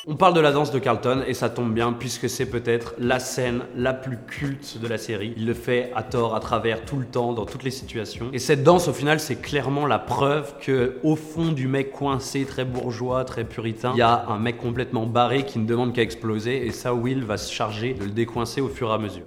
On 0.08 0.16
parle 0.16 0.36
de 0.36 0.40
la 0.40 0.52
danse 0.52 0.72
de 0.72 0.78
Carlton 0.78 1.24
et 1.26 1.34
ça 1.34 1.50
tombe 1.50 1.74
bien 1.74 1.92
puisque 1.92 2.30
c'est 2.30 2.46
peut-être 2.46 2.94
la 3.00 3.18
scène 3.20 3.62
la 3.76 3.94
plus 3.94 4.20
culte 4.28 4.78
de 4.80 4.88
la 4.88 5.00
série. 5.00 5.34
Il 5.36 5.48
le 5.48 5.56
fait 5.56 5.92
à 5.96 6.04
tort, 6.04 6.36
à 6.36 6.40
travers, 6.40 6.86
tout 6.86 6.98
le 6.98 7.06
temps, 7.06 7.34
dans 7.34 7.46
toutes 7.46 7.64
les 7.64 7.72
situations. 7.72 8.30
Et 8.32 8.38
cette 8.38 8.62
danse, 8.64 8.88
au 8.88 8.94
final, 8.94 9.20
c'est 9.20 9.38
clairement 9.38 9.88
la 9.88 9.98
preuve 9.98 10.54
que, 10.60 10.98
au 11.02 11.16
fond 11.16 11.52
du 11.52 11.68
mec 11.68 11.92
coincé, 11.92 12.46
très 12.46 12.66
bourgeois, 12.66 13.26
très 13.26 13.46
puritain, 13.46 13.94
il 13.96 14.00
y 14.00 14.04
a 14.04 14.26
un 14.28 14.38
mec 14.38 14.58
complètement 14.58 15.08
barré 15.08 15.44
qui 15.44 15.58
ne 15.58 15.66
demande 15.66 15.94
qu'à 15.94 16.04
exploser 16.04 16.68
et 16.68 16.72
ça, 16.72 16.94
Will 16.94 17.24
va 17.24 17.38
se 17.38 17.52
charger 17.52 17.96
de 17.96 18.04
le 18.04 18.12
décoincer 18.12 18.62
au 18.62 18.70
fur 18.70 18.92
et 18.92 18.94
à 18.94 19.00
mesure. 19.00 19.24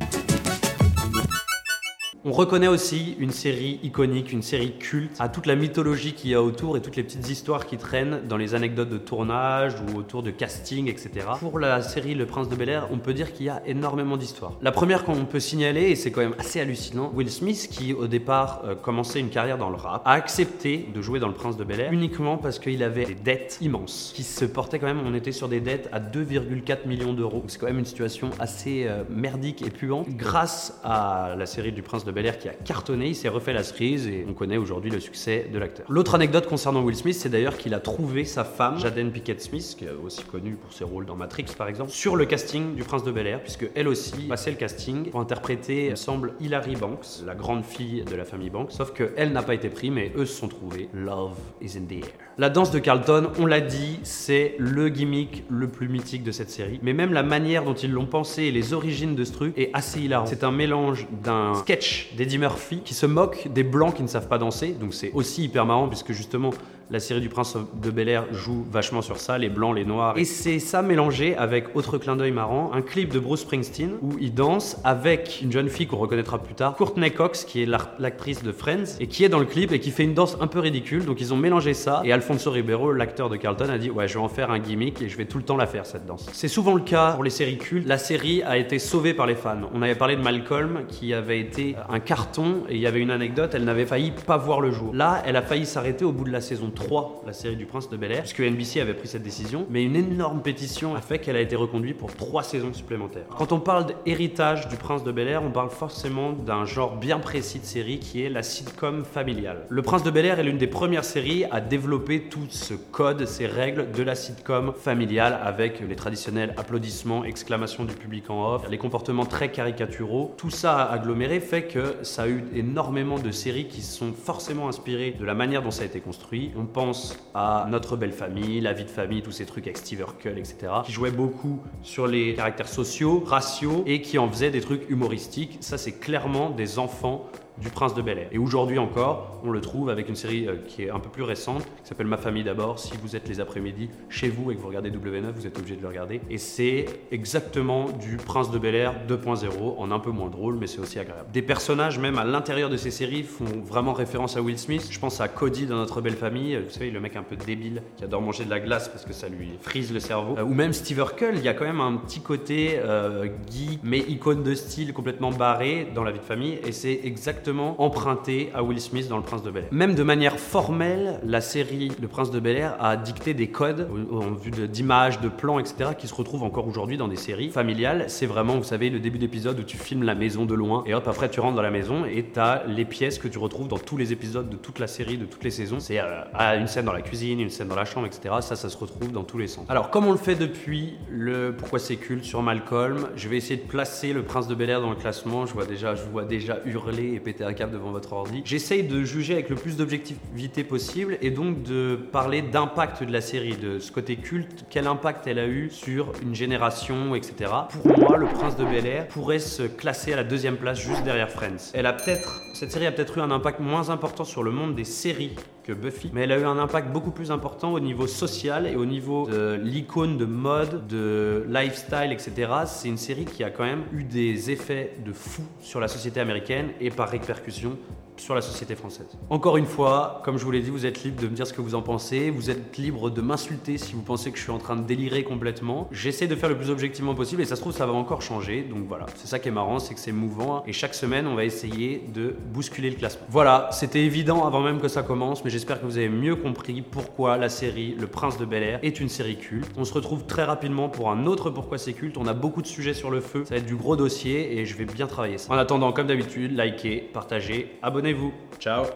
On 2.28 2.32
reconnaît 2.32 2.68
aussi 2.68 3.16
une 3.18 3.30
série 3.30 3.80
iconique, 3.82 4.34
une 4.34 4.42
série 4.42 4.72
culte, 4.76 5.16
à 5.18 5.30
toute 5.30 5.46
la 5.46 5.56
mythologie 5.56 6.12
qu'il 6.12 6.28
y 6.28 6.34
a 6.34 6.42
autour 6.42 6.76
et 6.76 6.82
toutes 6.82 6.96
les 6.96 7.02
petites 7.02 7.30
histoires 7.30 7.64
qui 7.64 7.78
traînent 7.78 8.20
dans 8.28 8.36
les 8.36 8.54
anecdotes 8.54 8.90
de 8.90 8.98
tournage 8.98 9.76
ou 9.80 9.96
autour 9.96 10.22
de 10.22 10.30
casting, 10.30 10.88
etc. 10.88 11.26
Pour 11.40 11.58
la 11.58 11.80
série 11.80 12.14
Le 12.14 12.26
Prince 12.26 12.50
de 12.50 12.54
Bel 12.54 12.68
Air, 12.68 12.88
on 12.92 12.98
peut 12.98 13.14
dire 13.14 13.32
qu'il 13.32 13.46
y 13.46 13.48
a 13.48 13.62
énormément 13.64 14.18
d'histoires. 14.18 14.52
La 14.60 14.72
première 14.72 15.04
qu'on 15.04 15.24
peut 15.24 15.40
signaler, 15.40 15.84
et 15.84 15.96
c'est 15.96 16.10
quand 16.10 16.20
même 16.20 16.34
assez 16.38 16.60
hallucinant, 16.60 17.10
Will 17.14 17.30
Smith, 17.30 17.66
qui 17.70 17.94
au 17.94 18.06
départ 18.06 18.60
euh, 18.66 18.74
commençait 18.74 19.20
une 19.20 19.30
carrière 19.30 19.56
dans 19.56 19.70
le 19.70 19.76
rap, 19.76 20.02
a 20.04 20.12
accepté 20.12 20.86
de 20.94 21.00
jouer 21.00 21.20
dans 21.20 21.28
Le 21.28 21.34
Prince 21.34 21.56
de 21.56 21.64
Bel 21.64 21.80
Air 21.80 21.92
uniquement 21.94 22.36
parce 22.36 22.58
qu'il 22.58 22.82
avait 22.82 23.06
des 23.06 23.14
dettes 23.14 23.56
immenses, 23.62 24.12
qui 24.14 24.22
se 24.22 24.44
portaient 24.44 24.78
quand 24.78 24.86
même, 24.86 25.00
on 25.06 25.14
était 25.14 25.32
sur 25.32 25.48
des 25.48 25.60
dettes 25.60 25.88
à 25.92 25.98
2,4 25.98 26.86
millions 26.86 27.14
d'euros. 27.14 27.42
C'est 27.46 27.58
quand 27.58 27.68
même 27.68 27.78
une 27.78 27.86
situation 27.86 28.28
assez 28.38 28.84
euh, 28.86 29.04
merdique 29.08 29.62
et 29.62 29.70
puante. 29.70 30.10
Grâce 30.10 30.78
à 30.84 31.34
la 31.34 31.46
série 31.46 31.72
du 31.72 31.80
Prince 31.80 32.04
de 32.04 32.12
Bel 32.12 32.17
Qui 32.18 32.48
a 32.48 32.52
cartonné, 32.52 33.08
il 33.10 33.14
s'est 33.14 33.28
refait 33.28 33.52
la 33.52 33.62
cerise 33.62 34.08
et 34.08 34.26
on 34.28 34.32
connaît 34.32 34.56
aujourd'hui 34.56 34.90
le 34.90 34.98
succès 34.98 35.48
de 35.52 35.56
l'acteur. 35.56 35.86
L'autre 35.88 36.16
anecdote 36.16 36.48
concernant 36.48 36.82
Will 36.82 36.96
Smith, 36.96 37.14
c'est 37.14 37.28
d'ailleurs 37.28 37.56
qu'il 37.56 37.74
a 37.74 37.78
trouvé 37.78 38.24
sa 38.24 38.42
femme, 38.42 38.76
Jaden 38.76 39.12
Pickett 39.12 39.40
Smith, 39.40 39.76
qui 39.78 39.84
est 39.84 39.92
aussi 40.04 40.24
connue 40.24 40.56
pour 40.56 40.72
ses 40.72 40.82
rôles 40.82 41.06
dans 41.06 41.14
Matrix 41.14 41.46
par 41.56 41.68
exemple, 41.68 41.92
sur 41.92 42.16
le 42.16 42.26
casting 42.26 42.74
du 42.74 42.82
Prince 42.82 43.04
de 43.04 43.12
Bel 43.12 43.28
Air, 43.28 43.40
puisque 43.40 43.70
elle 43.76 43.86
aussi 43.86 44.26
passait 44.26 44.50
le 44.50 44.56
casting 44.56 45.10
pour 45.10 45.20
interpréter, 45.20 45.86
il 45.86 45.96
semble, 45.96 46.34
Hilary 46.40 46.74
Banks, 46.74 47.22
la 47.24 47.36
grande 47.36 47.64
fille 47.64 48.02
de 48.02 48.16
la 48.16 48.24
famille 48.24 48.50
Banks, 48.50 48.72
sauf 48.72 48.92
qu'elle 48.92 49.30
n'a 49.30 49.44
pas 49.44 49.54
été 49.54 49.68
prise, 49.68 49.92
mais 49.92 50.12
eux 50.16 50.26
se 50.26 50.34
sont 50.34 50.48
trouvés. 50.48 50.88
Love 50.92 51.36
is 51.62 51.78
in 51.78 51.86
the 51.86 52.04
air. 52.04 52.27
La 52.40 52.50
danse 52.50 52.70
de 52.70 52.78
Carlton, 52.78 53.32
on 53.40 53.46
l'a 53.46 53.60
dit, 53.60 53.98
c'est 54.04 54.54
le 54.60 54.90
gimmick 54.90 55.42
le 55.50 55.66
plus 55.66 55.88
mythique 55.88 56.22
de 56.22 56.30
cette 56.30 56.50
série, 56.50 56.78
mais 56.84 56.92
même 56.92 57.12
la 57.12 57.24
manière 57.24 57.64
dont 57.64 57.74
ils 57.74 57.90
l'ont 57.90 58.06
pensé 58.06 58.44
et 58.44 58.52
les 58.52 58.72
origines 58.72 59.16
de 59.16 59.24
ce 59.24 59.32
truc 59.32 59.58
est 59.58 59.70
assez 59.72 60.02
hilarant. 60.02 60.24
C'est 60.26 60.44
un 60.44 60.52
mélange 60.52 61.08
d'un 61.24 61.54
sketch 61.54 62.14
d'Eddie 62.16 62.38
Murphy 62.38 62.82
qui 62.84 62.94
se 62.94 63.06
moque 63.06 63.48
des 63.52 63.64
blancs 63.64 63.96
qui 63.96 64.04
ne 64.04 64.06
savent 64.06 64.28
pas 64.28 64.38
danser, 64.38 64.68
donc 64.68 64.94
c'est 64.94 65.10
aussi 65.14 65.42
hyper 65.42 65.66
marrant 65.66 65.88
puisque 65.88 66.12
justement 66.12 66.50
la 66.90 67.00
série 67.00 67.20
du 67.20 67.28
Prince 67.28 67.56
de 67.82 67.90
Bel 67.90 68.08
Air 68.08 68.24
joue 68.32 68.64
vachement 68.70 69.02
sur 69.02 69.18
ça, 69.18 69.36
les 69.36 69.48
blancs, 69.48 69.76
les 69.76 69.84
noirs. 69.84 70.16
Et 70.16 70.24
c'est 70.24 70.58
ça 70.58 70.80
mélangé 70.80 71.36
avec, 71.36 71.76
autre 71.76 71.98
clin 71.98 72.16
d'œil 72.16 72.32
marrant, 72.32 72.72
un 72.72 72.82
clip 72.82 73.12
de 73.12 73.18
Bruce 73.18 73.40
Springsteen 73.40 73.92
où 74.00 74.12
il 74.20 74.34
danse 74.34 74.78
avec 74.84 75.40
une 75.42 75.52
jeune 75.52 75.68
fille 75.68 75.86
qu'on 75.86 75.98
reconnaîtra 75.98 76.38
plus 76.38 76.54
tard, 76.54 76.76
Courtney 76.76 77.10
Cox, 77.10 77.44
qui 77.44 77.62
est 77.62 77.66
l'actrice 77.66 78.42
de 78.42 78.52
Friends, 78.52 78.96
et 79.00 79.06
qui 79.06 79.24
est 79.24 79.28
dans 79.28 79.38
le 79.38 79.44
clip 79.44 79.72
et 79.72 79.80
qui 79.80 79.90
fait 79.90 80.04
une 80.04 80.14
danse 80.14 80.36
un 80.40 80.46
peu 80.46 80.60
ridicule. 80.60 81.04
Donc 81.04 81.20
ils 81.20 81.34
ont 81.34 81.36
mélangé 81.36 81.74
ça. 81.74 82.00
Et 82.04 82.12
Alfonso 82.12 82.50
Ribeiro, 82.50 82.92
l'acteur 82.92 83.28
de 83.28 83.36
Carlton, 83.36 83.68
a 83.68 83.78
dit 83.78 83.90
Ouais, 83.90 84.08
je 84.08 84.14
vais 84.14 84.24
en 84.24 84.28
faire 84.28 84.50
un 84.50 84.58
gimmick 84.58 85.02
et 85.02 85.08
je 85.08 85.16
vais 85.16 85.26
tout 85.26 85.38
le 85.38 85.44
temps 85.44 85.56
la 85.56 85.66
faire 85.66 85.84
cette 85.84 86.06
danse. 86.06 86.26
C'est 86.32 86.48
souvent 86.48 86.74
le 86.74 86.82
cas 86.82 87.12
pour 87.12 87.24
les 87.24 87.30
séries 87.30 87.58
cultes. 87.58 87.86
La 87.86 87.98
série 87.98 88.42
a 88.42 88.56
été 88.56 88.78
sauvée 88.78 89.12
par 89.12 89.26
les 89.26 89.34
fans. 89.34 89.60
On 89.74 89.82
avait 89.82 89.94
parlé 89.94 90.16
de 90.16 90.22
Malcolm 90.22 90.80
qui 90.88 91.12
avait 91.12 91.40
été 91.40 91.76
un 91.88 92.00
carton 92.00 92.62
et 92.68 92.76
il 92.76 92.80
y 92.80 92.86
avait 92.86 93.00
une 93.00 93.10
anecdote, 93.10 93.50
elle 93.54 93.64
n'avait 93.64 93.86
failli 93.86 94.12
pas 94.26 94.36
voir 94.36 94.60
le 94.60 94.70
jour. 94.70 94.94
Là, 94.94 95.22
elle 95.26 95.36
a 95.36 95.42
failli 95.42 95.66
s'arrêter 95.66 96.04
au 96.04 96.12
bout 96.12 96.24
de 96.24 96.32
la 96.32 96.40
saison 96.40 96.70
3 96.78 97.22
la 97.26 97.32
série 97.32 97.56
du 97.56 97.66
Prince 97.66 97.90
de 97.90 97.96
Bel 97.96 98.12
Air, 98.12 98.20
puisque 98.20 98.40
NBC 98.40 98.80
avait 98.80 98.94
pris 98.94 99.08
cette 99.08 99.22
décision, 99.22 99.66
mais 99.68 99.82
une 99.82 99.96
énorme 99.96 100.40
pétition 100.40 100.94
a 100.94 101.00
fait 101.00 101.18
qu'elle 101.18 101.36
a 101.36 101.40
été 101.40 101.56
reconduite 101.56 101.98
pour 101.98 102.14
3 102.14 102.42
saisons 102.42 102.72
supplémentaires. 102.72 103.26
Quand 103.36 103.52
on 103.52 103.60
parle 103.60 103.86
d'héritage 104.04 104.68
du 104.68 104.76
Prince 104.76 105.04
de 105.04 105.12
Bel 105.12 105.28
Air, 105.28 105.42
on 105.42 105.50
parle 105.50 105.70
forcément 105.70 106.32
d'un 106.32 106.64
genre 106.64 106.96
bien 106.96 107.18
précis 107.18 107.58
de 107.58 107.64
série 107.64 107.98
qui 107.98 108.22
est 108.22 108.30
la 108.30 108.42
sitcom 108.42 109.04
familiale. 109.04 109.66
Le 109.68 109.82
Prince 109.82 110.04
de 110.04 110.10
Bel 110.10 110.24
Air 110.24 110.38
est 110.38 110.44
l'une 110.44 110.58
des 110.58 110.66
premières 110.66 111.04
séries 111.04 111.44
à 111.50 111.60
développer 111.60 112.22
tout 112.22 112.46
ce 112.48 112.74
code, 112.74 113.26
ces 113.26 113.46
règles 113.46 113.90
de 113.90 114.02
la 114.02 114.14
sitcom 114.14 114.72
familiale 114.72 115.38
avec 115.42 115.80
les 115.80 115.96
traditionnels 115.96 116.54
applaudissements, 116.56 117.24
exclamations 117.24 117.84
du 117.84 117.94
public 117.94 118.30
en 118.30 118.54
off, 118.54 118.68
les 118.70 118.78
comportements 118.78 119.26
très 119.26 119.50
caricaturaux. 119.50 120.34
Tout 120.36 120.50
ça 120.50 120.84
aggloméré 120.84 121.40
fait 121.40 121.62
que 121.62 121.96
ça 122.02 122.22
a 122.22 122.28
eu 122.28 122.44
énormément 122.54 123.18
de 123.18 123.30
séries 123.30 123.66
qui 123.66 123.82
sont 123.82 124.12
forcément 124.12 124.68
inspirées 124.68 125.16
de 125.18 125.24
la 125.24 125.34
manière 125.34 125.62
dont 125.62 125.70
ça 125.70 125.82
a 125.82 125.86
été 125.86 126.00
construit. 126.00 126.52
On 126.56 126.67
pense 126.68 127.18
à 127.34 127.66
Notre 127.70 127.96
belle 127.96 128.12
famille, 128.12 128.60
La 128.60 128.72
vie 128.72 128.84
de 128.84 128.90
famille, 128.90 129.22
tous 129.22 129.32
ces 129.32 129.46
trucs 129.46 129.66
avec 129.66 129.78
Steve 129.78 130.00
Urkel, 130.00 130.38
etc. 130.38 130.56
qui 130.84 130.92
jouaient 130.92 131.10
beaucoup 131.10 131.60
sur 131.82 132.06
les 132.06 132.34
caractères 132.34 132.68
sociaux, 132.68 133.22
raciaux 133.26 133.82
et 133.86 134.00
qui 134.00 134.18
en 134.18 134.28
faisaient 134.28 134.50
des 134.50 134.60
trucs 134.60 134.88
humoristiques. 134.88 135.58
Ça, 135.60 135.78
c'est 135.78 135.98
clairement 135.98 136.50
des 136.50 136.78
enfants 136.78 137.26
du 137.60 137.70
Prince 137.70 137.94
de 137.94 138.02
Bel 138.02 138.18
Air. 138.18 138.28
Et 138.32 138.38
aujourd'hui 138.38 138.78
encore, 138.78 139.40
on 139.44 139.50
le 139.50 139.60
trouve 139.60 139.90
avec 139.90 140.08
une 140.08 140.16
série 140.16 140.46
euh, 140.46 140.56
qui 140.66 140.84
est 140.84 140.90
un 140.90 140.98
peu 140.98 141.08
plus 141.08 141.22
récente, 141.22 141.64
qui 141.82 141.88
s'appelle 141.88 142.06
Ma 142.06 142.16
famille 142.16 142.44
d'abord. 142.44 142.78
Si 142.78 142.92
vous 143.02 143.16
êtes 143.16 143.28
les 143.28 143.40
après-midi 143.40 143.90
chez 144.08 144.28
vous 144.28 144.50
et 144.50 144.56
que 144.56 144.60
vous 144.60 144.68
regardez 144.68 144.90
W9, 144.90 145.32
vous 145.34 145.46
êtes 145.46 145.58
obligé 145.58 145.76
de 145.76 145.82
le 145.82 145.88
regarder. 145.88 146.20
Et 146.30 146.38
c'est 146.38 146.86
exactement 147.10 147.86
du 147.90 148.16
Prince 148.16 148.50
de 148.50 148.58
Bel 148.58 148.74
Air 148.74 148.94
2.0, 149.08 149.78
en 149.78 149.90
un 149.90 149.98
peu 149.98 150.10
moins 150.10 150.30
drôle, 150.30 150.56
mais 150.56 150.66
c'est 150.66 150.80
aussi 150.80 150.98
agréable. 150.98 151.28
Des 151.32 151.42
personnages, 151.42 151.98
même 151.98 152.18
à 152.18 152.24
l'intérieur 152.24 152.70
de 152.70 152.76
ces 152.76 152.90
séries, 152.90 153.22
font 153.22 153.44
vraiment 153.64 153.92
référence 153.92 154.36
à 154.36 154.42
Will 154.42 154.58
Smith. 154.58 154.88
Je 154.90 154.98
pense 154.98 155.20
à 155.20 155.28
Cody 155.28 155.66
dans 155.66 155.76
Notre 155.76 156.00
Belle 156.00 156.16
Famille, 156.16 156.56
vous 156.56 156.70
savez, 156.70 156.90
le 156.90 157.00
mec 157.00 157.16
un 157.16 157.22
peu 157.22 157.36
débile 157.36 157.82
qui 157.96 158.04
adore 158.04 158.22
manger 158.22 158.44
de 158.44 158.50
la 158.50 158.60
glace 158.60 158.88
parce 158.88 159.04
que 159.04 159.12
ça 159.12 159.28
lui 159.28 159.50
frise 159.60 159.92
le 159.92 160.00
cerveau. 160.00 160.36
Euh, 160.38 160.42
ou 160.42 160.54
même 160.54 160.72
Steve 160.72 160.98
Urkel, 160.98 161.36
il 161.36 161.42
y 161.42 161.48
a 161.48 161.54
quand 161.54 161.64
même 161.64 161.80
un 161.80 161.96
petit 161.96 162.20
côté 162.20 162.78
euh, 162.78 163.28
geek, 163.50 163.80
mais 163.82 163.98
icône 163.98 164.42
de 164.42 164.54
style 164.54 164.92
complètement 164.92 165.30
barré 165.30 165.88
dans 165.94 166.04
la 166.04 166.12
vie 166.12 166.18
de 166.18 166.24
famille. 166.24 166.58
Et 166.64 166.72
c'est 166.72 167.00
exactement 167.04 167.47
emprunté 167.78 168.50
à 168.54 168.62
Will 168.62 168.80
Smith 168.80 169.08
dans 169.08 169.16
Le 169.16 169.22
Prince 169.22 169.42
de 169.42 169.50
Bel 169.50 169.64
Air. 169.64 169.68
Même 169.72 169.94
de 169.94 170.02
manière 170.02 170.38
formelle, 170.38 171.20
la 171.24 171.40
série 171.40 171.90
Le 172.00 172.08
Prince 172.08 172.30
de 172.30 172.40
Bel 172.40 172.56
Air 172.56 172.76
a 172.80 172.96
dicté 172.96 173.34
des 173.34 173.48
codes 173.48 173.88
en 174.10 174.32
vue 174.32 174.50
d'images, 174.50 175.20
de, 175.20 175.28
plans, 175.28 175.58
etc., 175.58 175.90
qui 175.96 176.08
se 176.08 176.14
retrouvent 176.14 176.42
encore 176.42 176.66
aujourd'hui 176.66 176.96
dans 176.96 177.08
des 177.08 177.16
séries 177.16 177.50
familiales. 177.50 178.04
C'est 178.08 178.26
vraiment, 178.26 178.56
vous 178.56 178.64
savez, 178.64 178.90
le 178.90 179.00
début 179.00 179.18
d'épisode 179.18 179.58
où 179.58 179.62
tu 179.62 179.76
filmes 179.76 180.02
la 180.02 180.14
maison 180.14 180.44
de 180.44 180.54
loin 180.54 180.82
et 180.86 180.94
hop, 180.94 181.06
après 181.08 181.28
tu 181.28 181.40
rentres 181.40 181.56
dans 181.56 181.62
la 181.62 181.70
maison 181.70 182.04
et 182.04 182.24
tu 182.32 182.40
as 182.40 182.64
les 182.66 182.84
pièces 182.84 183.18
que 183.18 183.28
tu 183.28 183.38
retrouves 183.38 183.68
dans 183.68 183.78
tous 183.78 183.96
les 183.96 184.12
épisodes 184.12 184.48
de 184.48 184.56
toute 184.56 184.78
la 184.78 184.86
série, 184.86 185.16
de 185.16 185.24
toutes 185.24 185.44
les 185.44 185.50
saisons. 185.50 185.80
C'est 185.80 185.98
euh, 186.00 186.58
une 186.58 186.66
scène 186.66 186.84
dans 186.84 186.92
la 186.92 187.02
cuisine, 187.02 187.40
une 187.40 187.50
scène 187.50 187.68
dans 187.68 187.76
la 187.76 187.84
chambre, 187.84 188.06
etc. 188.06 188.36
Ça, 188.40 188.56
ça 188.56 188.68
se 188.68 188.76
retrouve 188.76 189.12
dans 189.12 189.24
tous 189.24 189.38
les 189.38 189.46
sens. 189.46 189.64
Alors, 189.68 189.90
comme 189.90 190.06
on 190.06 190.12
le 190.12 190.18
fait 190.18 190.34
depuis 190.34 190.94
le 191.10 191.54
Pourquoi 191.56 191.78
c'est 191.78 191.96
culte 191.96 192.24
sur 192.24 192.42
Malcolm, 192.42 193.08
je 193.16 193.28
vais 193.28 193.36
essayer 193.36 193.56
de 193.56 193.66
placer 193.66 194.12
le 194.12 194.22
Prince 194.22 194.48
de 194.48 194.54
Bel 194.54 194.70
Air 194.70 194.80
dans 194.80 194.90
le 194.90 194.96
classement. 194.96 195.46
Je 195.46 195.54
vois 195.54 195.66
déjà, 195.66 195.94
je 195.94 196.02
vois 196.02 196.24
déjà 196.24 196.58
hurler 196.64 197.14
et 197.14 197.20
péter 197.20 197.37
un 197.44 197.52
câble 197.52 197.72
devant 197.72 197.90
votre 197.90 198.12
ordi. 198.12 198.42
J'essaye 198.44 198.84
de 198.84 199.04
juger 199.04 199.34
avec 199.34 199.48
le 199.48 199.56
plus 199.56 199.76
d'objectivité 199.76 200.64
possible 200.64 201.18
et 201.22 201.30
donc 201.30 201.62
de 201.62 201.98
parler 202.12 202.42
d'impact 202.42 203.02
de 203.02 203.12
la 203.12 203.20
série, 203.20 203.56
de 203.56 203.78
ce 203.78 203.92
côté 203.92 204.16
culte, 204.16 204.64
quel 204.70 204.86
impact 204.86 205.26
elle 205.26 205.38
a 205.38 205.46
eu 205.46 205.70
sur 205.70 206.12
une 206.22 206.34
génération, 206.34 207.14
etc. 207.14 207.52
Pour 207.82 207.98
moi, 207.98 208.16
Le 208.16 208.26
Prince 208.26 208.56
de 208.56 208.64
Bel 208.64 208.86
Air 208.86 209.08
pourrait 209.08 209.38
se 209.38 209.62
classer 209.62 210.12
à 210.12 210.16
la 210.16 210.24
deuxième 210.24 210.56
place 210.56 210.80
juste 210.80 211.04
derrière 211.04 211.30
Friends. 211.30 211.72
Elle 211.74 211.86
a 211.86 211.92
peut-être, 211.92 212.42
cette 212.54 212.72
série 212.72 212.86
a 212.86 212.92
peut-être 212.92 213.18
eu 213.18 213.20
un 213.20 213.30
impact 213.30 213.60
moins 213.60 213.90
important 213.90 214.24
sur 214.24 214.42
le 214.42 214.50
monde 214.50 214.74
des 214.74 214.84
séries 214.84 215.34
Buffy, 215.74 216.10
mais 216.12 216.22
elle 216.22 216.32
a 216.32 216.38
eu 216.38 216.44
un 216.44 216.58
impact 216.58 216.92
beaucoup 216.92 217.10
plus 217.10 217.30
important 217.30 217.72
au 217.72 217.80
niveau 217.80 218.06
social 218.06 218.66
et 218.66 218.76
au 218.76 218.86
niveau 218.86 219.28
de 219.28 219.60
l'icône 219.62 220.16
de 220.16 220.24
mode, 220.24 220.86
de 220.86 221.44
lifestyle, 221.48 222.12
etc. 222.12 222.50
C'est 222.66 222.88
une 222.88 222.96
série 222.96 223.24
qui 223.24 223.44
a 223.44 223.50
quand 223.50 223.64
même 223.64 223.84
eu 223.92 224.04
des 224.04 224.50
effets 224.50 224.94
de 225.04 225.12
fou 225.12 225.42
sur 225.60 225.80
la 225.80 225.88
société 225.88 226.20
américaine 226.20 226.70
et 226.80 226.90
par 226.90 227.08
répercussion 227.08 227.78
sur 228.20 228.34
la 228.34 228.40
société 228.40 228.74
française. 228.74 229.06
Encore 229.30 229.56
une 229.56 229.66
fois, 229.66 230.20
comme 230.24 230.38
je 230.38 230.44
vous 230.44 230.50
l'ai 230.50 230.60
dit, 230.60 230.70
vous 230.70 230.86
êtes 230.86 231.02
libre 231.02 231.22
de 231.22 231.28
me 231.28 231.34
dire 231.34 231.46
ce 231.46 231.52
que 231.52 231.60
vous 231.60 231.74
en 231.74 231.82
pensez, 231.82 232.30
vous 232.30 232.50
êtes 232.50 232.76
libre 232.76 233.10
de 233.10 233.20
m'insulter 233.20 233.78
si 233.78 233.94
vous 233.94 234.02
pensez 234.02 234.30
que 234.30 234.38
je 234.38 234.42
suis 234.42 234.52
en 234.52 234.58
train 234.58 234.76
de 234.76 234.82
délirer 234.82 235.24
complètement. 235.24 235.88
J'essaie 235.92 236.26
de 236.26 236.34
faire 236.34 236.48
le 236.48 236.56
plus 236.56 236.70
objectivement 236.70 237.14
possible 237.14 237.42
et 237.42 237.44
ça 237.44 237.56
se 237.56 237.60
trouve 237.60 237.72
ça 237.72 237.86
va 237.86 237.92
encore 237.92 238.22
changer. 238.22 238.62
Donc 238.62 238.86
voilà, 238.86 239.06
c'est 239.16 239.26
ça 239.26 239.38
qui 239.38 239.48
est 239.48 239.52
marrant, 239.52 239.78
c'est 239.78 239.94
que 239.94 240.00
c'est 240.00 240.12
mouvant 240.12 240.62
et 240.66 240.72
chaque 240.72 240.94
semaine 240.94 241.26
on 241.26 241.34
va 241.34 241.44
essayer 241.44 242.04
de 242.12 242.34
bousculer 242.52 242.90
le 242.90 242.96
classement. 242.96 243.26
Voilà, 243.28 243.68
c'était 243.72 244.04
évident 244.04 244.46
avant 244.46 244.60
même 244.60 244.80
que 244.80 244.88
ça 244.88 245.02
commence, 245.02 245.44
mais 245.44 245.50
j'espère 245.50 245.80
que 245.80 245.86
vous 245.86 245.98
avez 245.98 246.08
mieux 246.08 246.36
compris 246.36 246.82
pourquoi 246.82 247.36
la 247.36 247.48
série 247.48 247.94
Le 247.98 248.06
Prince 248.06 248.38
de 248.38 248.44
Bel 248.44 248.62
Air 248.62 248.80
est 248.82 249.00
une 249.00 249.08
série 249.08 249.36
culte. 249.36 249.70
On 249.76 249.84
se 249.84 249.94
retrouve 249.94 250.24
très 250.24 250.44
rapidement 250.44 250.88
pour 250.88 251.10
un 251.10 251.26
autre 251.26 251.50
pourquoi 251.50 251.78
c'est 251.78 251.92
culte. 251.92 252.16
On 252.16 252.26
a 252.26 252.34
beaucoup 252.34 252.62
de 252.62 252.66
sujets 252.66 252.94
sur 252.94 253.10
le 253.10 253.20
feu, 253.20 253.44
ça 253.44 253.54
va 253.54 253.60
être 253.60 253.66
du 253.66 253.76
gros 253.76 253.96
dossier 253.96 254.58
et 254.58 254.66
je 254.66 254.76
vais 254.76 254.84
bien 254.84 255.06
travailler 255.06 255.38
ça. 255.38 255.52
En 255.52 255.56
attendant, 255.56 255.92
comme 255.92 256.06
d'habitude, 256.06 256.56
likez, 256.58 257.08
partagez, 257.12 257.72
abonnez-vous. 258.08 258.32
Ciao 258.58 258.88